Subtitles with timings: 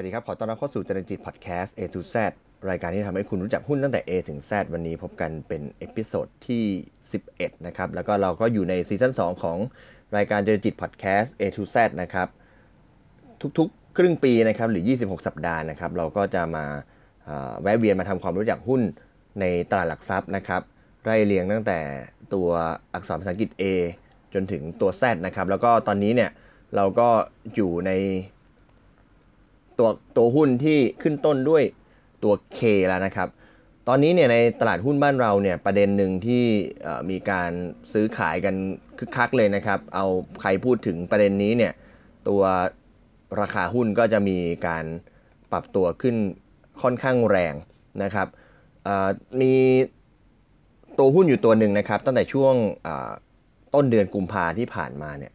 [0.00, 2.14] สวัสดีครับ ขอต้อนรับเข้าสู่เจริญจิตพอดแคสต์ A to Z
[2.70, 6.64] รายการที่ทำให้คุณรู้จักหุ้นตั้งแต่ A ถึง Z วันนี้พบกันเป็น episode ที่
[7.12, 9.58] 11 นะครับ แล้วก็เราก็อยู่ในซีซั่น2 ของ
[10.16, 12.28] รายการเจริญจิตพอดแคสต์ A to Z นะครับ
[13.58, 16.64] ทุกๆ ครึ่งปีนะครับ หรือ 26 สัปดาห์นะครับ เราก็จะมา
[17.62, 18.80] แวะเวียนมาทำความรู้จักหุ้น
[19.40, 20.62] ในตลาดหลักทรัพย์นะครับ
[21.04, 21.78] ไล่เรียงตั้งแต่
[22.34, 22.48] ตัว
[22.94, 23.64] อักษรภาษาอังกฤษ A
[24.34, 26.30] จนถึงตัว Z นะครับ แล้วก็ตอนนี้เนี่ย
[26.76, 27.08] เราก็
[27.54, 27.92] อยู่ใน
[29.80, 31.62] ตัวตัวหุ้นที่ขึ้นต้นด้วย
[32.24, 33.28] ตัว K แล้วนะครับ
[33.88, 36.44] ตอนนี้เนี่ยในตลาดหุ้นบ้านเราเนี่ยประเด็นหนึ่งที่
[37.10, 37.50] มีการ
[37.92, 38.54] ซื้อขายกัน
[38.98, 40.06] คึกคักเลยนะครับ เอา
[40.40, 41.72] ใครพูดถึงประเด็นนี้เนี่ย
[42.28, 42.42] ตัว
[43.40, 44.84] ราคาหุ้นก็จะมีการ
[45.52, 46.16] ปรับตัวขึ้น
[46.82, 47.54] ค่อนข้างแรง
[48.02, 48.28] นะครับ
[49.40, 49.54] มี
[50.98, 52.54] ตัวหุ้นอยู่ตัวหนึ่งนะครับ ตั้งแต่ช่วง
[53.74, 55.32] ต้นเดือนกุมภาที่ผ่านมาเนี่ย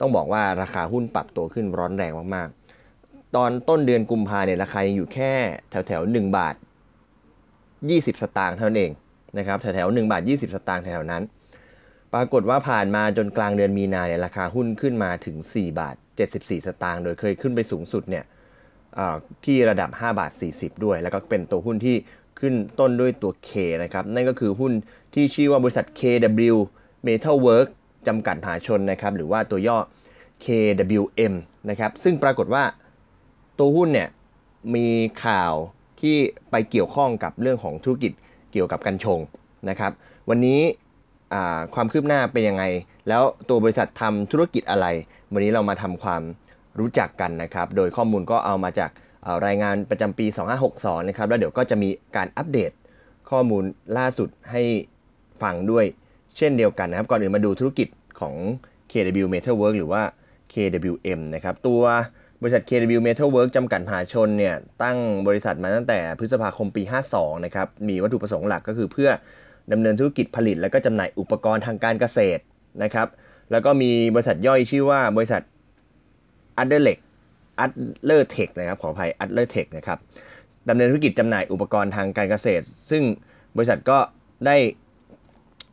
[0.00, 2.48] ต้องบอกว่าราคาหุ้นปรับตัวขึ้นร้อนแรงมาก
[3.36, 5.32] ตอนต้นเดือนกุมภาเนี่ยราคายังอยู่แค่
[5.70, 6.54] แถวแถวหนึ่งบาท
[7.90, 8.90] ยี่สิบสตางค์เท่านั้นเอง
[9.38, 11.22] นะครับแถวแถวหนึ่งบาทยี่สิบสตางค์แถวนั้น
[12.14, 15.96] ปรากฏว่าผ่านมาจนกลางเดือนมีนาเนี่ยราคาหุ้นขึ้นมาถึง4บาท
[16.30, 18.24] 74สตางค์โดยเคยขึ้นไปสูงสุดเนี่ย
[19.44, 21.96] ที่ระดับ5บาท40 ด้วย แล้วก็เป็นตัวหุ้นที่
[22.40, 23.50] ขึ้นต้นด้วยตัว K
[23.82, 24.72] นะครับ นั่นก็คือหุ้น
[25.14, 26.56] ที่ชื่อว่าบริษัท KW
[27.06, 27.68] Metal Work
[28.06, 29.78] จำกัดมหาชนนะครับ หรือว่าตัวย่อ
[30.44, 31.34] KWM
[31.70, 32.64] นะครับ ซึ่งปรากฏว่า
[33.58, 34.08] ตัวหุ้นเนี่ย
[34.74, 34.86] มี
[35.24, 35.52] ข่าว
[36.00, 36.16] ที่
[36.50, 38.12] ไปเกี่ยวข้องกับเรื่องของธุรกิจ
[38.52, 39.20] เกี่ยวกับกัญชง
[39.68, 39.92] นะครับ
[40.28, 40.60] วันนี้
[41.74, 42.64] ความคืบหน้าเป็นยังไง
[43.08, 44.86] แล้วตัวบริษัททำธุรกิจอะไร
[45.32, 46.22] วันนี้เรามาทำความ
[46.78, 48.90] รู้จักกันนะครับ โดยข้อมูลก็เอามาจาก
[49.46, 50.26] รายงานประจำปี
[50.66, 52.72] 2562 นะครับ แล้วเดี๋ยวก็จะมีการอัปเดต
[53.30, 53.64] ข้อมูล
[53.98, 54.62] ล่าสุดให้
[55.42, 55.84] ฟังด้วย
[56.36, 57.88] เช่นเดียวกันนะครับ ก่อนอื่นมาดูธุรกิจ
[58.20, 58.34] ของ
[58.92, 60.02] KW Metal Work หรือว่า
[60.52, 61.82] KWM นะครับ ตัว
[62.44, 66.82] บริษัท KW Metal Work จำกัดมหาชนเนี่ยตั้งบริษัทมาตั้งแต่พฤษภาคมปี
[67.14, 69.10] 52 นะครับ มีวัตถุประสงค์หลักก็คือเพื่อ
[69.72, 72.42] ดำเนินธุรกิจผลิต และก็จำหน่ายอุปกรณ์ทางการเกษตร
[72.82, 73.08] นะครับ
[73.50, 75.42] แล้วก็มีบริษัทย่อยชื่อว่าบริษัท
[76.62, 76.98] a d d e r l e c
[77.64, 77.72] a d
[78.08, 79.98] l e r Tech นะครับขออภัย a d l e r Tech นะครับ
[80.68, 83.02] ดำเนินธุรกิจจำหน่ายอุปกรณ์ทางการเกษตร ซึ่ง
[83.56, 83.98] บริษัทก็
[84.46, 84.56] ได้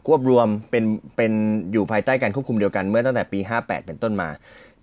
[0.08, 0.84] ควบรวมเป็น
[1.18, 1.32] เป็น
[1.72, 4.30] อยู่ภายใต้การควบคุมเดียวกันเมื่อตั้งแต่ปี 58 เป็นต้นมา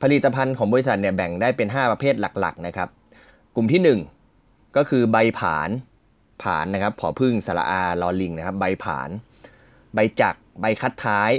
[0.03, 2.88] ผลิตภัณฑ์ของบริษัทเนี่ยแบ่งได้เป็น 5 ประเภทหลักๆนะครับ
[3.54, 3.98] กลุ่มที่
[4.34, 5.70] 1 ก็คือใบผาน
[6.42, 9.10] ผานนะครับผอพึ่งสระอาลอลิงนะครับ ใบผาน
[9.94, 11.31] ใบจักใบคัดท้าย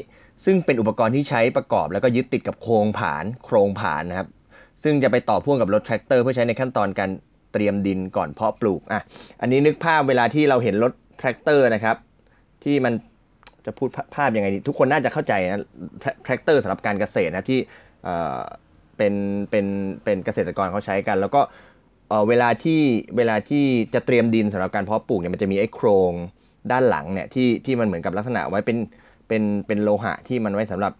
[0.46, 4.28] ซึ่งเป็นอุปกรณ์ที่ใช้ประกอบ แล้วก็ยึดติดกับโครงผาน โครงผานนะครับ
[4.84, 7.10] ซึ่งจะไปต่อพ่วงกับรถแทรกเตอร์เพื่อใช้ในขั้นตอนการ
[7.54, 9.02] เตรียมดินก่อนเพาะปลูกอะ
[9.42, 11.96] อันนี้นึกภาพเวลาที่เราเห็นรถแทรกเตอร์นะครับ
[12.64, 12.94] ที่มัน
[13.66, 15.62] จะพูดภาพยังไงทุกคนน่าจะเข้าใจนะ
[16.24, 17.60] แทรกเตอร์สำหรับการเกษตรนะที่
[18.98, 19.14] เป็น
[19.50, 19.66] เป็น
[20.04, 21.42] เป็นเกษตรกรเขาใช้กัน แล้วก็
[22.28, 22.82] เวลาที่
[23.18, 26.14] เวลาที่จะเตรียมดินสำหรับการเพาะปลูกเนี่ยมันจะมีไอ้โครง
[26.72, 28.78] ด้านหลังเนี่ยที่ที่มันเหมือนกับลักษณะไว้เป็น
[29.28, 30.94] เป็นเป็นโลหะที่มันไว้สำหรับ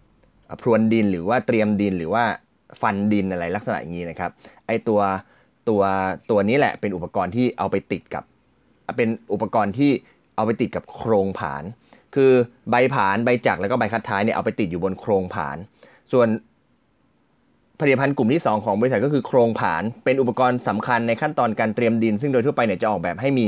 [0.60, 2.24] พรวนดินหรือว่าเตรียมดินหรือว่า
[2.80, 4.30] ฟันดินอะไรลักษณะอย่างนี้นะครับ
[4.66, 5.00] ไอตัว
[5.68, 5.82] ตัว
[6.30, 8.24] ตัวนี้แหละเป็นอุปกรณ์ที่เอาไปติดกับ
[8.96, 9.90] เป็นอุปกรณ์ที่
[10.36, 11.62] เอาไปติดกับโครงผาน
[12.14, 12.32] คือ
[12.70, 15.56] ใบผานใบจักรแล้วก็ใบคัดท้ายเนี่ยเอาไปติดอยู่บนโครงผาน
[16.12, 16.28] ส่วน
[17.80, 23.46] ผลิตภัณฑ์กลุ่มที่ 2 ของบริษัทก็คือโครงผาน เป็นอุปกรณ์สำคัญในขั้นตอนการเตรียมดิน ซึ่งโดยทั่วไปเนี่ยจะออกแบบให้มี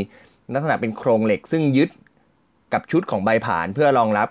[0.54, 1.90] ลักษณะเป็นโครงเหล็ก ซึ่งยึด
[2.72, 4.28] กับชุดของใบผานเพื่อรองรับ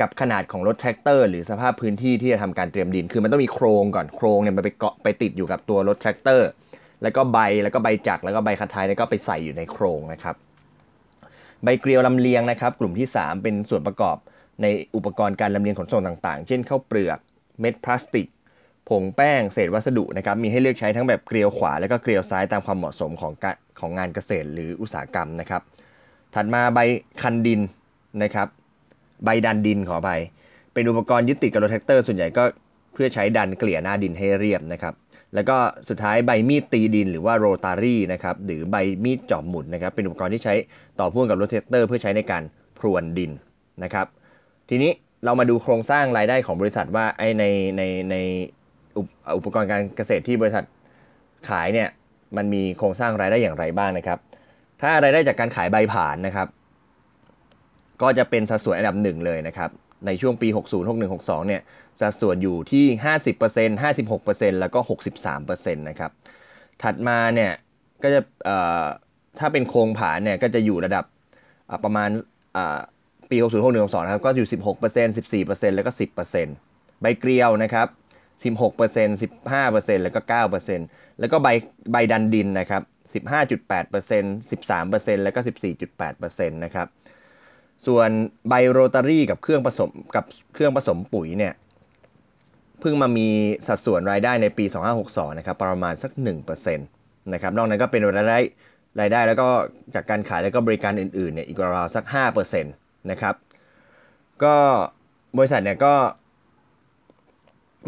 [0.00, 6.48] กับขนาดของรถแท็กเตอร์ หรือสภาพพื้นที่ที่จะทำการเตรียมดิน คือมันต้องมีโครงก่อนโครงเนี่ยมันไปเกาะไปติดอยู่กับตัวรถแท็กเตอร์
[7.02, 10.34] แล้วก็ใบแล้วก็ใบจักรแล้วก็ใบคัดท้ายแล้วก็ไปใส่อยู่ในโครงนะครับ
[11.64, 14.16] ใบเกลียวลำเลียงนะครับ กลุ่มที่ 3 เป็นส่วนประกอบ
[14.62, 17.18] ในอุปกรณ์การลำเลียงขนส่งต่าง ๆ เช่นข้าวเปลือก
[17.60, 18.26] เม็ดพลาสติก
[18.88, 23.32] ผงแป้งเศษวัสดุนะครับมีให้เลือกใช้ทั้งแบบเกลียวขวาและก็เกลียวซ้ายตามความเหมาะสมของ
[23.80, 25.62] ของงานเกษตรหรืออุตสาหกรรมนะครับ
[26.34, 26.78] ถัดมาใบ
[27.22, 27.60] ดันดิน
[28.22, 28.48] นะครับ
[29.24, 30.10] ใบดันดินขอไป
[30.72, 32.44] เป็นอุปกรณ์ยึดติดกับรถแท็กเตอร์ส่วนใหญ่ก็
[32.92, 34.94] เพื่อใช้ดันเกลี่ยหน้าดินให้เรียบนะครับ
[35.34, 35.56] แล้วก็
[35.88, 40.54] สุดท้ายใบมีดตีดินหรือว่าโรตารี่นะครับหรือใบมีดจอบหมุนนะครับ เป็นอุปกรณ์ที่ใช้
[41.00, 42.42] ต่อพ่วงกับรถแท็กเตอร์เพื่อใช้ในการ
[42.78, 43.30] พรวนดิน
[43.82, 44.06] นะครับ
[44.68, 44.90] ทีนี้
[45.24, 47.44] เรามาดูโครงสร้างรายได้ของบริษัทว่าไอใน
[47.76, 48.16] ในใน
[49.36, 50.64] อุปกรณ์การเกษตรที่บริษัท
[51.48, 51.88] ขายเนี่ย
[52.36, 54.18] มันมีโครงสร้างรายได้อย่างไรบ้างนะครับ
[54.80, 56.48] ถ้ารายได้จากการขายใบผ่านนะครับ
[58.02, 59.70] ก็จะเป็นสัดส่วนอันดับหนึ่งเลยนะครับ
[60.06, 61.62] ในช่วงปี 60 61 62 เนี่ย
[62.00, 62.84] สัดส่วนอยู่ที่
[63.34, 64.78] 50% 56%แล้วก็
[65.28, 66.10] 63%นะครับ
[66.82, 67.52] ถัดมาเนี่ย
[68.02, 68.20] ก็จะ
[69.38, 71.04] ถ้าเป็นโครงผานเนี่ยก็จะอยู่ระดับ
[71.84, 72.08] ประมาณ
[73.30, 74.54] ปี 60 61 62 นะครับ ก็อยู่ 16%
[75.36, 75.92] 14%แล้วก็
[76.46, 77.86] 10%ใบเกลียวนะครับ
[78.42, 80.20] 16% 15%แล้วก็
[80.70, 81.48] 9%แล้วก็ใบ
[81.92, 82.82] ใบดันดินนะครับ
[83.12, 85.40] 15.8% 13%แล้วก็
[85.98, 86.88] 14.8%นะครับ
[87.86, 88.10] ส่วน
[88.48, 90.24] ใบโรตารี่กับเครื่องผสมกับ
[90.54, 91.54] เครื่องผสมปุ๋ยเนี่ย
[92.80, 93.28] เพิ่งมามี
[93.66, 94.64] สัดส่วนรายได้ในปี
[95.02, 96.12] 2562 นะครับ ประมาณสัก
[96.48, 98.38] 1%นะครับ นอกนั้นก็เป็นรายได้
[99.00, 99.48] รายได้แล้วก็
[99.94, 102.04] จากการขายแล้วก็บริการอื่นๆเนี่ยอีกราวๆสัก
[102.38, 103.34] 5%นะครับ
[104.44, 104.56] ก็
[105.38, 105.94] บริษัทเนี่ยก็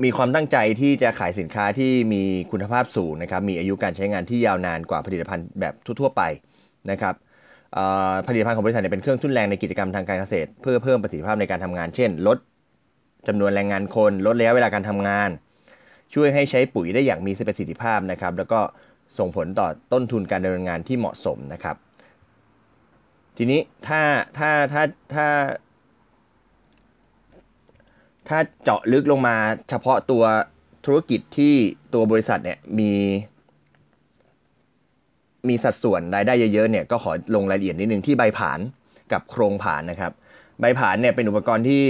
[0.04, 6.22] มีความตั้งใจที่จะขายสินค้าที่มีคุณภาพสูงนะครับ มีอายุการใช้งานที่ยาวนานกว่าผลิตภัณฑ์แบบทั่ว ๆ ไป
[6.90, 7.14] นะครับ
[8.26, 12.38] ผลิตภัณฑ์ของบริษัทเป็นเครื่องทุนแรงในกิจกรรมทางการเกษตร เพื่อเพิ่มประสิทธิภาพในการทำงาน เช่น ลด
[13.28, 15.31] จำนวนแรงงานคน ลดระยะเวลาการทำงาน
[16.14, 18.60] ช่วยให้ใช้ปุ๋ยได้อย่างมีประสิทธิภาพนะครับ แล้วก็
[19.19, 21.76] ส่งผลต่อต้นทุนการดำเนินงานที่เหมาะสมนะครับ
[23.36, 24.02] ทีนี้ถ้า
[24.38, 24.82] ถ้าถ้า
[25.14, 25.26] ถ้า
[28.31, 29.37] ถ้าเจาะลึกลงมา
[29.71, 30.23] เฉพาะตัว
[30.87, 31.55] ธุรกิจที่
[31.94, 32.93] ตัวบริษัทเนี่ยมี
[35.49, 38.61] มีสัดส่วนรายได้เยอะๆเนี่ยก็ขอลงรายละเอียดนิดนึงที่ใบผาน
[39.12, 40.12] กับโครงผานนะครับ
[40.61, 41.81] ใบผานเนี่ยเป็นอุปกรณ์ที่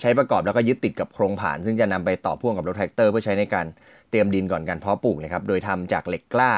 [0.00, 3.66] ใช้ประกอบแล้วก็ยึดติดกับโครงผาน ซึ่งจะนำไปต่อพ่วงกับรถแท็กเตอร์เพื่อใช้ในการ
[4.10, 6.52] เตรียมดินก่อนการเพาะปลูกนะครับโดยทำจากเหล็กกล้า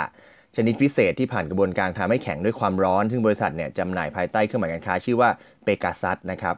[0.56, 5.30] ชนิดพิเศษที่ผ่านกระบวนการทำให้แข็งด้วยความร้อน ซึ่งบริษัทเนี่ยจำหน่ายภายใต้เครื่องหมายการค้าชื่อว่า
[5.64, 6.54] เปกาซัสนะครับ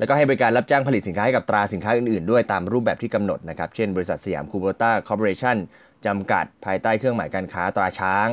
[0.00, 5.56] แล้วก็ให้บริการรับจ้างผลิตสินค้าให้กับตราสินค้าอื่นๆ ด้วยตามรูปแบบที่กำหนดนะครับ เช่นบริษัทสยามคูโบต้าคอร์ปอเรชั่น
[6.06, 8.28] จำกัดภายใต้เครื่องหมายการค้าตราช้าง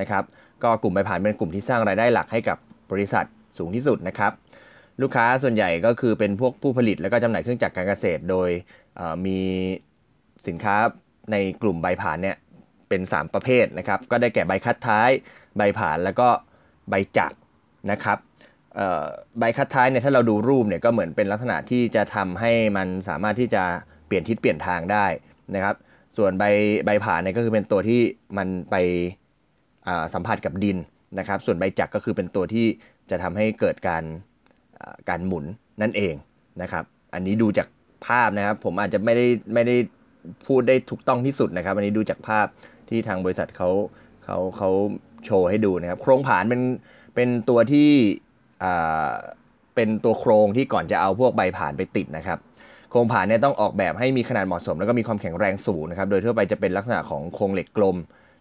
[0.00, 0.24] นะครับ
[0.62, 2.58] ก็กลุ่มใบผานเป็นกลุ่มที่สร้างรายได้หลักให้กับ
[2.92, 3.24] บริษัท
[3.58, 4.32] สูงที่สุดนะครับ
[5.02, 8.48] ลูกค้าส่วนใหญ่ก็คือเป็นพวกผู้ผลิต แล้วก็จำหน่ายเครื่องจักรการเกษตร โดย
[9.26, 9.38] มี
[10.46, 10.76] สินค้า
[11.32, 12.36] ในกลุ่มใบผ่านเนี่ย
[12.88, 15.10] เป็น 3 ประเภทนะครับ ก็ได้แก่ใบคัดท้าย
[15.56, 16.28] ใบผ่านแล้วก็
[16.90, 17.36] ใบจักร
[17.90, 18.18] นะครับ
[19.38, 23.62] ใบคัดท้ายเนี่ยถ้าเราดูรูปเนี่ยก็เหมือนเป็นลักษณะที่จะทำให้มันสามารถที่จะ
[24.06, 25.06] เปลี่ยนทิศเปลี่ยนทางได้
[25.54, 25.74] นะครับ
[26.16, 26.44] ส่วนใบ
[26.86, 28.00] ใบผ่าเนี่ยก็คือเป็นตัวที่
[28.38, 28.76] มันไป
[30.14, 30.78] สัมผัสกับดิน
[31.18, 32.66] นะครับ ส่วนใบจักรก็คือเป็นตัวที่
[33.10, 34.04] จะทำให้เกิดการ
[35.08, 35.44] การหมุน
[35.82, 36.14] นั่นเอง
[36.62, 36.84] นะครับ
[37.14, 37.68] อันนี้ดูจาก
[38.06, 39.76] ภาพนะครับ ผมอาจจะไม่ได้ไม่ได้
[40.46, 42.46] พูดได้ถูกต้องที่สุดนะครับ อันนี้ดูจากภาพ
[42.88, 43.70] ที่ทางบริษัทเขา
[44.24, 44.70] เขาเขา
[45.24, 46.62] โชว์ให้ดูนะครับ โครงผานเป็น
[47.14, 47.90] เป็นตัวที่
[49.74, 52.38] เป็นตัวโครงที่ก่อนจะเอาพวกใบผ่านไปติดนะครับ
[52.90, 57.96] โครงผ่านเนี่ยต้องออกแบบให้มีขนาดเหมาะสม แล้วก็มีความแข็งแรงสูงนะครับ โดยทั่วไปจะเป็นลักษณะของโครงเหล็กกลม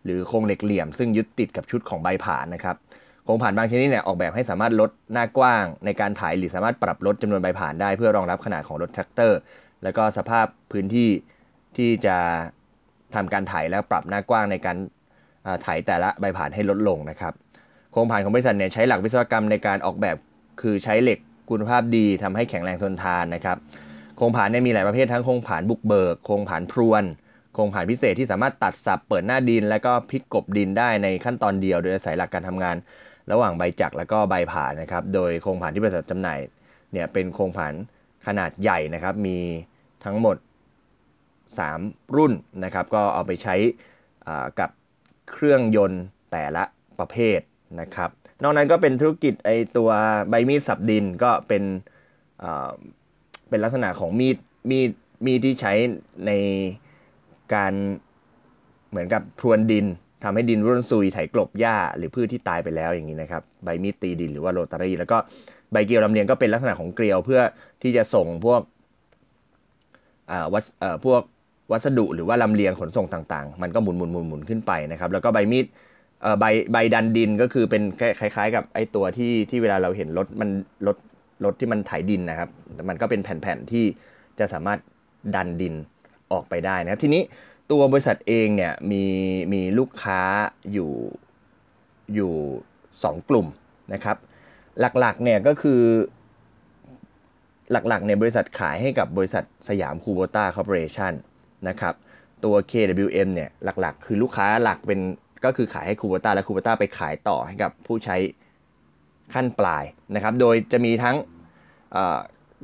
[0.06, 2.75] หรือโครงเหล็กเหลี่ยม ซึ่งยึดติดกับชุดของใบผ่านนะครับ
[3.24, 9.39] โครงผ่านบางชนิดเนี่ยออกแบบให้สามารถลดหน้ากว้าง ในการถ่ายหรือสามารถปรับลดจำนวนใบผ่านได้เพื่อรองรับขนาดของรถแทรกเตอร์
[9.83, 11.10] แล้วก็สภาพพื้นที่
[11.77, 12.18] ที่จะ
[13.15, 14.77] ทำการถ่ายแล้วปรับหน้ากว้างในการ
[15.65, 17.33] ถ่ายแต่ละใบผ่านให้ลดลงนะครับ
[17.91, 20.15] โครงผ่านของบริษัทเนี่ยใช้หลักวิศวกรรมในการออกแบบ
[20.62, 21.19] คือใช้เหล็ก
[21.50, 23.57] คุณภาพดีทำให้แข็งแรงทนทานนะครับ
[24.18, 27.03] โครงผ่านเนี่ยมีหลายประเภททั้งโครงผ่านบุกเบิกโครงผ่านพรวน
[27.53, 32.75] โครงผ่านพิเศษที่สามารถตัดสับเปิดหน้าดิน และก็พลิกกบดินได้ในขั้นตอนเดียว โดยอาศัยหลักการทำงาน
[33.31, 36.39] ระหว่างใบจักรและก็ใบผ่านนะครับโดยโครงผ่านที่บริษัทจำหน่าย
[36.91, 37.74] เนี่ยเป็นโครงผ่าน
[38.27, 39.38] ขนาดใหญ่นะครับมี
[40.06, 40.38] ทั้งหมด
[41.30, 42.33] 3 รุ่น
[42.63, 43.55] นะครับก็เอาไปใช้
[44.60, 44.69] กับ
[45.31, 46.63] เครื่องยนต์แต่ละ
[47.00, 47.39] ประเภท
[47.79, 48.09] นะครับ
[48.43, 49.89] นอกนั้นก็เป็นธุรกิจไอตัว
[50.29, 51.63] ใบมีดสับดินก็เป็น
[53.49, 54.38] เป็นลักษณะของมีด
[54.69, 54.89] มีด
[55.25, 55.73] มีดที่ใช้
[56.27, 56.31] ใน
[57.53, 57.73] การ
[58.89, 59.85] เหมือนกับพรวนดิน
[60.23, 65.17] ทำให้ดินร่วนซุยไถกลบหญ้า หรือพืชที่ตายไปแล้วอย่างนี้นะครับ ใบมีดตีดินหรือว่าโรตารี่ แล้วก็
[65.71, 67.41] ใบเกลียวลำเลียงก็เป็นลักษณะของเกลียวเพื่อ
[67.81, 68.61] ที่จะส่งพวก
[70.53, 70.65] วัส
[71.05, 71.21] พวก
[71.71, 75.65] วัสดุหรือว่าลำเลียงขนส่งต่างๆ มันก็หมุนหมุนหมุนหมุนขึ้นไปนะครับ แล้วก็ใบมีด
[76.39, 77.83] ใบใบดันดินก็คือเป็น
[78.19, 80.49] คล้ายๆ กับไอตัวที่ที่เวลาเราเห็นรถมัน
[80.88, 80.97] รถ
[81.45, 82.49] รถที่มันไถดินนะครับ
[82.89, 83.85] มันก็เป็นแผ่นๆที่
[84.39, 84.79] จะสามารถ
[85.35, 85.73] ดันดิน
[86.31, 87.21] ออกไปได้นะครับ ทีนี้
[87.71, 89.03] ตัวบริษัทเองเนี่ยมี
[89.53, 90.21] มีลูกค้า
[90.71, 90.91] อยู่
[92.15, 92.33] อยู่
[93.03, 93.47] สองกลุ่ม
[93.93, 94.17] นะครับ
[94.99, 95.81] หลักๆเนี่ยก็คือ
[97.71, 101.13] หลักๆเนี่ยบริษัทขายให้กับบริษัทสยามคูโบต้าคอร์ปอเรชั่น
[101.67, 101.93] นะครับ
[102.43, 104.99] ตัว KWM เนี่ยหลักๆ คือลูกค้าหลักเป็น
[105.46, 108.17] ก็คือขายให้คูโบต้าและคูโบต้าไปขายต่อให้กับผู้ใช้
[109.34, 109.84] ขั้นปลาย
[110.15, 111.15] นะครับ โดยจะมีทั้ง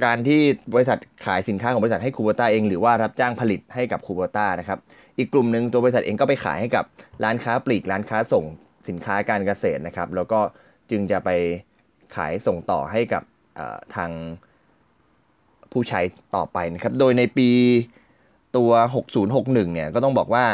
[0.05, 0.41] การที่
[0.74, 4.79] บริษัทขายสินค้าของบริษัทให้คูเบต้าเอง หรือว่ารับจ้างผลิตให้กับคูเบต้านะครับ
[5.17, 6.86] อีกกลุ่มหนึ่งตัวบริษัทเองก็ไปขายให้กับ
[7.24, 8.46] ร้านค้าปลีกร้านค้าส่ง
[8.89, 10.39] สินค้าการเกษตรนะครับ แล้วก็
[10.91, 11.29] จึงจะไป
[12.15, 13.24] ขายส่งต่อให้กับ
[13.96, 14.12] ทาง
[15.72, 16.01] ผู้ใช้
[16.36, 17.50] ต่อไปนะครับ โดยในปี
[18.58, 18.72] ตัว
[19.24, 20.46] 6061 เนี่ย ก็ต้องบอกว่า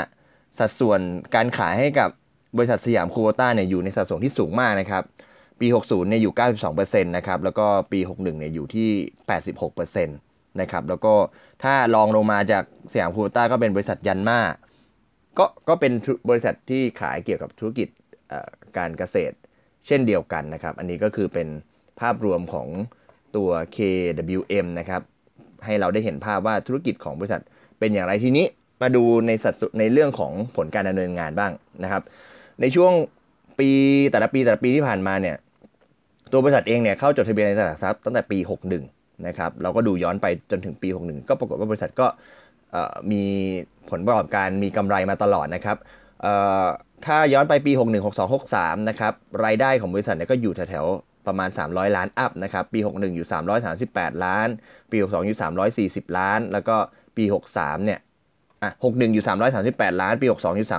[0.59, 0.99] สัดส่วน
[1.35, 2.09] การขายให้กับ
[2.57, 5.03] บริษัทสยามคูโบต้าเนี่ยอยู่ในสัดส่วนที่สูงมากนะครับ
[5.59, 6.33] ปี 60เนี่ยอยู่
[6.69, 8.89] 92%นะครับแล้วก็ปี 61เนี่ยอยู่ที่
[9.29, 10.09] 86%น
[10.61, 11.13] นะครับแล้วก็
[11.63, 14.39] ถ้าลองลงมาจากสยามคูโบต้าก็เป็นบริษัทยันมา
[15.37, 15.93] ก็ก็เป็น
[16.29, 17.87] บริษัทที่ขายเกี่ยวกับธุรกิจ
[18.77, 19.35] การเกษตร
[19.87, 21.47] เช่นเดียวกันนะครับ อันนี้ก็คือเป็น
[21.99, 22.67] ภาพรวมของ
[23.35, 25.01] ตัว KWM นะครับ
[25.65, 27.41] ให้เราได้เห็นภาพว่าธุรกิจของบริษัท
[27.79, 28.45] เป็นอย่างไรทีนี้
[28.81, 31.51] มาดูในสัดส่วนในเรื่องของผลการดำเนินงานบ้าง
[31.83, 32.03] นะครับ
[32.61, 32.91] ในช่วง
[33.59, 33.69] ปี
[34.11, 35.35] แต่ละปีแต่ละปีที่ผ่านมาเนี่ย
[36.31, 38.37] ตัวบริษัทเองเนี่ยเข้าจดทะเบียนในตลาดทรัพย์ตั้งแต่ปี
[38.83, 42.07] 61 นะครับเราก็ดูย้อนไปจนถึงปี 61 ก็ปรากฏว่าบริษัทก็
[43.11, 43.23] มี
[43.89, 45.77] ผลประกอบการมีกำไรมาตลอดนะครับ
[47.05, 49.13] ถ้าย้อนไปปี 61 62 63 นะครับ
[49.45, 53.27] รายได้ของบริษัทเนี่ยก็อยู่แถวๆประมาณ 300 ล้านอัพนะครับปี 61 อยู่
[53.75, 54.47] 338 ล้าน
[54.91, 55.39] ปี 62 อยู่
[56.03, 56.75] 340 ล้าน แล้วก็
[57.17, 57.23] ปี
[57.55, 57.99] 63 เนี่ย
[58.63, 59.25] อะ61อยู่
[59.63, 60.69] 338ล้าน ปี62อยู่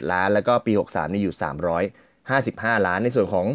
[0.00, 1.34] 341ล้าน แล้วก็ปี63นี่อยู่
[2.10, 3.46] 355ล้าน ในส่วนของ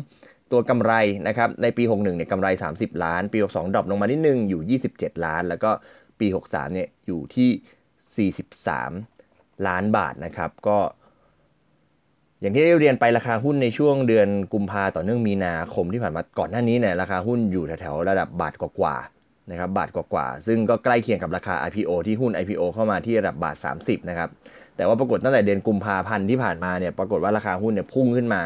[0.51, 0.93] ตัวกำไร
[1.27, 2.47] นะครับในปี 61เนี่ยกำไร
[2.77, 5.71] 30 ล้าน ปี 62ดรอปลงมานิดนึงอยู่ 27 ล้าน แล้วก็
[6.19, 8.31] ปี 63เนี่ยอยู่ที่
[9.23, 10.77] 43 ล้านบาทนะครับก็
[12.41, 19.16] อย่างที่ได้เรียนไปราคาหุ้นในช่วงเดือนกุมภาต่อเนื่องมีนาคมที่ผ่านมาก่อนหน้านี้เนี่ยราคาหุ้นอยู่แถวๆระดับบาทกว่าๆ
[19.51, 24.29] นะครับบาทกว่าๆซึ่งก็ใกล้เคียงกับราคา IPO ที่หุ้น IPO เข้ามาที่ระดับบาท 30นะครับ
[24.75, 28.41] แต่ว่าปรากฏตั้งแต่เดือนกุมภาพันธ์ที่ผ่านมาเนี่ยปรากฏว่าราคาหุ้นเนี่ยพุ่งขึ้นมา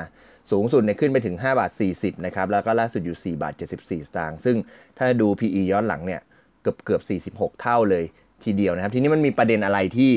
[0.52, 4.56] สูงสุดเนี่ยขึ้นไปถึง5บาท40นะครับแล้วก็ล่าสุดอยู่ 4 บาท 74 สตางค์ซึ่ง
[4.98, 6.22] ถ้าดู PE ย้อนหลังเนี่ย
[6.62, 8.04] เกือบเกือบ46 เท่าเลย
[8.44, 10.12] ทีเดียวนะครับ ทีนี้มันมีประเด็นอะไรที่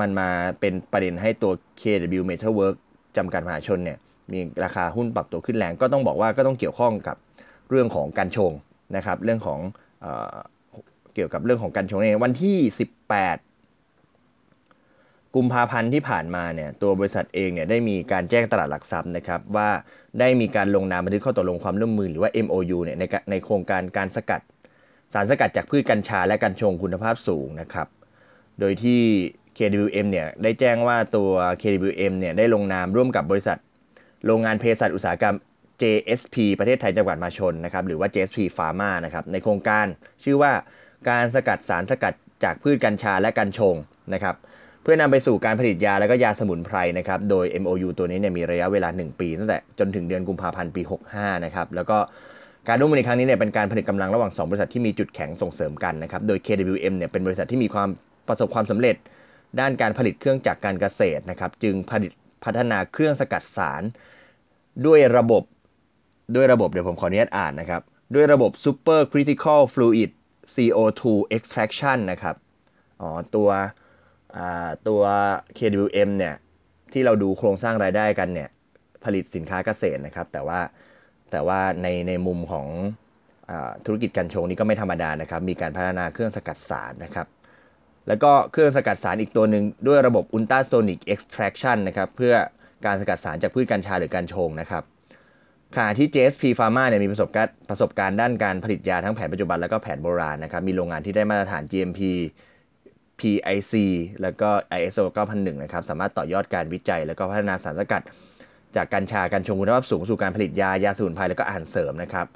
[0.00, 0.28] มันมา
[0.60, 2.76] เป็นประเด็นให้ตัว KW Metalwork
[3.16, 3.98] จำกัดมหาชนเนี่ย
[4.32, 7.16] มีราคาหุ้นปรับตัวขึ้นแรงก็ต้องบอกว่าก็ต้องเกี่ยวข้องกับ
[7.70, 8.52] เรื่องของการชง
[8.96, 9.60] นะครับเรื่องของ
[11.14, 12.70] เกี่ยวกับเรื่องของการชงในวันที่ 18
[15.34, 19.68] กุมภาพันธ์ที่ผ่านมาเนี่ยตัวบริษัทเองเนี่ยได้มีการแจ้งตลาดหลักทรัพย์นะครับว่า
[20.20, 24.40] ได้มีการลงนามบันทึกข้อตกลงความร่วมมือหรือว่า MOU เนี่ยในในโครงการการสกัด
[25.12, 27.86] สารสกัดจากพืชกัญชาและกัญชงคุณภาพสูงนะครับ
[28.60, 29.00] โดยที่
[29.58, 31.30] KWM เนี่ยได้แจ้งว่าตัว
[31.62, 33.58] KWM เนี่ยได้ลงนามร่วมกับบริษัท
[34.26, 35.36] โรงงานเภสัชอุตสาหกรรม
[35.82, 39.86] JSP ประเทศไทยจังหวัดมาชนนะครับหรือว่า JSP Pharma นะครับในโครงการ
[40.24, 40.52] ชื่อว่า
[41.08, 43.74] การสกัดสารสกัดจากพืชกัญชาและกัญชง
[44.14, 44.34] นะครับ
[44.82, 50.82] เพื่อนำไปสู่การผลิตยาและก็ยาสมุนไพรนะครับโดย MOU ตัวนี้เนี่ยมีระยะเวลา 1 ปีตั้งแต่จนถึงเดือนกุมภาพันธ์ปี
[51.14, 51.98] 65นะครับแล้วก็
[52.68, 57.88] การร่วมมือในครั้งนี้เนี่ยเป็นการผลิตกำลังระหว่าง 2 บริษัทที่มีจุดแข็งส่งเสริมกันนะครับโดย KWM เนี่ยเป็นบริษัทที่มีความ
[58.28, 58.96] ประสบความสำเร็จ
[59.60, 62.12] ด้านการผลิตเครื่องจักรการเกษตรนะครับจึงผลิต
[62.44, 63.82] พัฒนาเครื่องสกัดสาร
[64.86, 65.42] ด้วยระบบ
[66.34, 67.82] ด้วยระบบเดี๋ยวผมขออนุญาตอ่านนะครับ
[68.14, 70.10] ด้วยระบบ Super Critical Fluid
[70.54, 71.02] CO2
[71.36, 72.36] Extraction นะครับ
[73.00, 73.48] อ๋อ ตัว
[74.88, 75.00] ตัว
[75.58, 76.34] KWM เนี่ย
[76.92, 78.48] ที่เราดูโครงสร้างรายได้กันเนี่ย
[79.04, 80.60] ผลิตสินค้าเกษตรนะครับ แต่ว่า
[81.30, 82.66] แต่ว่าในในมุมของ
[83.50, 83.52] อ
[83.86, 87.26] ธุรกิจการชงนี้ก็ไม่ธรรมดานะครับ มีการพัฒนาเครื่องสกัดสารนะครับ
[88.08, 92.34] แล้วก็เครื่องสกัดสารอีกตัวหนึ่งด้วยระบบ ultrasonic extraction นะครับ เพื่อ
[92.86, 94.84] การสกัดสารจากพืชกัญชาหรือกัญชงนะครับ
[95.76, 102.00] ขณะที่ JSP Pharma เนี่ยมีประสบการณ์ประสบการณ์ด้านการผลิตยาทั้งแผนปัจจุบันแล้วก็แผนโบราณนะครับ มีโรงงานที่ได้มาตรฐาน GMP
[103.20, 103.74] PIC
[104.22, 108.02] แล้วก็ ISO 9001 นะครับ สามารถต่อยอดการวิจัย แล้วก็พัฒนาสารสกัด
[108.76, 112.26] จากกัญชากัญชงคุณภาพสูงสู่การผลิตยา ยาสมุนไพรแล้วก็อาหารเสริมนะครับ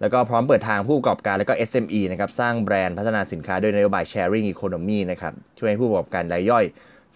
[0.00, 6.64] แล้วก็พร้อมเปิดทางผู้ประกอบการแล้วก็ SME นะครับ สร้างแบรนด์พัฒนาสินค้าด้วยนโยบาย sharing economy นะครับ ช่วยให้ผู้ประกอบการรายย่อย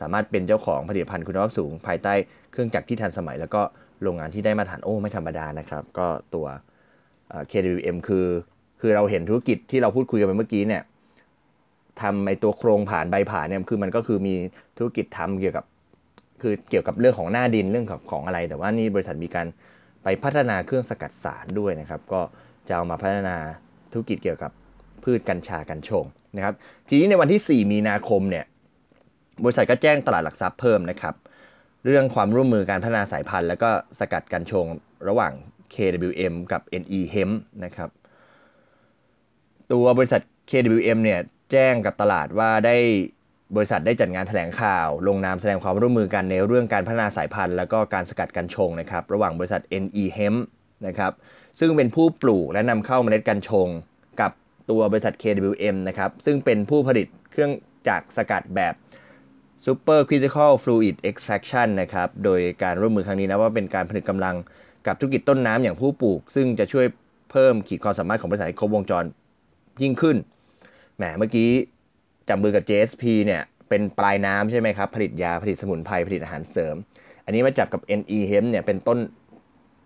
[0.00, 2.14] สามารถเป็นเจ้าของผลิตภัณฑ์คุณภาพสูง ภายใต้
[2.52, 3.62] เครื่องจักรที่ทันสมัยแล้วก็
[4.02, 6.46] โรงงานที่ได้มาตรฐานโอ้ไม่ธรรมดานะครับ ก็ตัว
[7.50, 8.26] KWM คือ
[8.80, 10.82] คือเราเห็นธุรกิจที่เราพูดคุยกันไปเมื่อกี้เนี่ย
[12.00, 14.34] ทำไอตัวโครงผ่านใบผ่านเนี่ยคือมันก็คือมี
[14.78, 15.64] ธุรกิจทำเกี่ยวกับ
[16.42, 19.46] คือเกี่ยวกับเรื่องของหน้าดินเรื่องของของอะไร แต่ว่านี่บริษัทมีการ
[20.02, 22.20] ไปพัฒนาเครื่องสกัดสารด้วยนะครับ ก็
[22.68, 23.36] จะเอามาพัฒนา
[23.92, 24.50] ธุรกิจเกี่ยวกับ
[25.04, 26.04] พืชกัญชากัญชง
[26.36, 26.54] นะครับ
[26.88, 28.44] ทีนี้ในวันที่ 4 มีนาคมเนี่ย
[29.44, 31.14] บริษัทก็แจ้งตลาดหลักทรัพย์เพิ่มนะครับ
[31.86, 34.66] เรื่องความร่วมมือการพัฒนาสายพันธุ์ แล้วก็สกัดกัญชง
[35.08, 35.32] ระหว่าง
[35.74, 37.90] KWM กับ NE Hemp นะครับ
[39.72, 41.20] ตัวบริษัท KWM เนี่ย
[41.52, 42.76] แจ้งกับตลาดว่าได้
[43.56, 50.38] บริษัทได้จัดงานแถลงข่าว ลงนามแสดงความร่วมมือกันในเรื่องการพัฒนาสายพันธุ์ แล้วก็การสกัดกัญชงนะครับ ระหว่างบริษัท NE Hemp
[50.86, 51.12] นะครับ
[51.60, 53.68] ซึ่งเป็นผู้ปลูกและนำเข้าเมล็ดกัญชง
[54.20, 54.32] กับ
[54.70, 57.52] ตัวบริษัท KWM นะครับ ซึ่งเป็นผู้ผลิตเครื่อง
[57.88, 58.74] จักรสกัดแบบ
[59.66, 64.36] Super Critical Fluid Extraction นะครับ โดยการร่วมมือครั้งนี้นะว่าเป็นการผลิตกำลัง
[64.86, 66.86] กับธุรกิจต้นน้ำอย่างผู้ปลูก ซึ่งจะช่วย
[67.30, 69.04] เพิ่มขีดความสามารถของบริษัทครบวงจร
[69.82, 70.16] ยิ่งขึ้น
[70.96, 71.50] แหม เมื่อกี้
[72.28, 76.76] จับมือกับ JSP เนี่ย เป็นปลายน้ำใช่ไหมครับ ผลิตยา ผลิตสมุนไพร ผลิตอาหารเสริม
[77.24, 78.98] อันนี้มาจับกับ NE Hemp เนี่ย เป็นต้น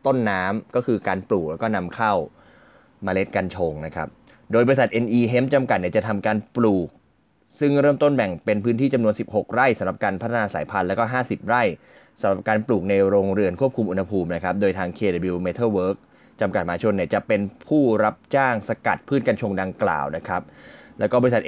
[0.06, 2.12] ต้นน้ำก็คือการปลูกแล้วก็นำเข้า
[3.06, 4.08] มาเมล็ดกัญชงนะครับ
[4.52, 6.88] โดยบริษัท NE Hemp จำกัดเนี่ยจะทำการปลูก
[7.60, 11.62] ซึ่งเริ่มต้นแบ่งเป็นพื้นที่จำนวน 16 ไร่สำหรับการพัฒนาสายพันธุ์แล้วก็ 50 ไร่
[12.20, 15.96] สำหรับการปลูกในโรงเรือนควบคุมอุณหภูมินะครับโดยทาง KW Metal Work
[16.40, 20.42] จำกัดมหาชนเนี่ยจะเป็นผู้รับจ้างสกัดพืชกัญชงดังกล่าวนะครับ
[20.98, 21.42] แล้วก็บริษัท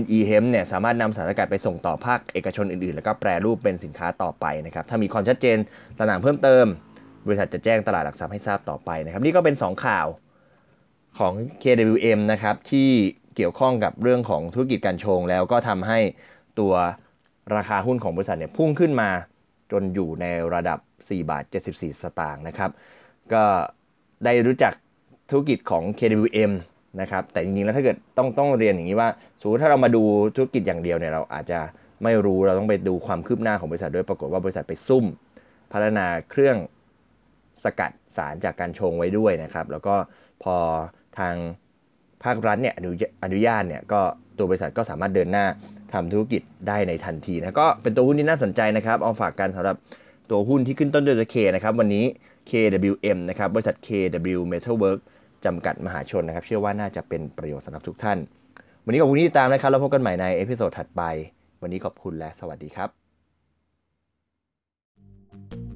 [0.00, 5.58] NE Hemp เนี่ยสามารถนำสารสกัดไปส่งต่อภาคเอกชนอื่นๆ แล้วก็แปรรูปเป็นสินค้าต่อไปนะครับถ้ามีความชัดเจน
[5.96, 6.64] ต่างๆเพิ่มเติม
[7.26, 10.06] บริษัทจะแจ้งตลาดหลักทรัพย์ให้ทราบต่อไปนะครับนี่ก็เป็น 2 ข่าว
[11.18, 11.32] ของ
[11.62, 12.90] KWM นะครับที่
[13.36, 15.98] เกี่ยวข้องกับเรื่องของธุรกิจการชง แล้วก็ทำให้
[16.58, 16.72] ตัว
[17.56, 19.10] ราคาหุ้นของบริษัทเนี่ยพุ่งขึ้นมา
[19.72, 22.70] จนอยู่ในระดับ 4 บาท 74 สตางค์นะครับ
[23.32, 23.44] ก็
[24.24, 24.72] ได้รู้จัก
[25.30, 26.52] ธุรกิจของ KWM
[27.00, 29.08] นะครับ แต่จริงๆ แล้วถ้าเกิดต้องต้องเรียนอย่างนี้ว่า
[29.40, 30.02] สมมติถ้าเรามาดู
[30.36, 31.58] ธุรกิจอย่างเดียวเนี่ยเราอาจจะ
[32.02, 35.04] ไม่รู้เราต้องไปดูความคืบหน้าของบริษัทด้วยปรากฏว่าบริษัทไปซุ่ม
[35.72, 36.56] พัฒนาเครื่อง
[37.64, 39.94] สกัดสารจากการชงไว้ด้วยนะครับ แล้วก็
[40.42, 40.56] พอ
[41.18, 41.34] ทาง
[42.24, 42.90] ภาครัฐเนี่ยอนุ
[43.24, 44.00] อนุญาตเนี่ยก็
[44.38, 45.44] ตัวบริษัทก็สามารถเดินหน้า
[45.92, 49.76] ทำธุรกิจได้ในทันทีนะก็เป็นตัวหุ้นที่น่าสนใจนะครับเอาฝากกันสำหรับ
[50.30, 52.04] ตัวหุ้นที่ขึ้นต้นด้วยตัว K นะครับวันนี้
[52.50, 55.00] KWM นะครับบริษัท KW Metalwork
[55.44, 58.18] จำกัดมหาชนนะครับ เชื่อว่าน่าจะเป็นประโยชน์สำหรับทุกท่าน
[58.84, 61.02] วันนี้ขอบคุณที่ติดตามนะครับ แล้วพบกันใหม่ใน episode ถัดไป
[61.62, 62.86] วันนี้ขอบคุณและสวัสดีครั
[65.72, 65.75] บ